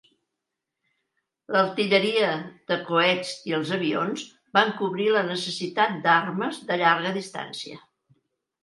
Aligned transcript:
L'artilleria 1.55 2.31
de 2.71 2.77
coets 2.89 3.35
i 3.51 3.55
els 3.59 3.75
avions 3.79 4.25
van 4.61 4.75
cobrir 4.83 5.09
la 5.19 5.25
necessitat 5.31 5.97
d'armes 6.09 6.63
de 6.73 6.81
llarga 6.85 7.15
distància. 7.23 7.81